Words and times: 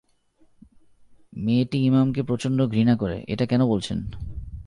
মেয়েটি 1.33 1.77
ইমামকে 1.85 2.21
প্রচণ্ড 2.23 2.59
ঘৃণা 2.67 2.95
করে, 2.95 3.23
এটা 3.27 3.45
কেন 3.45 3.61
বলছেন? 3.65 3.97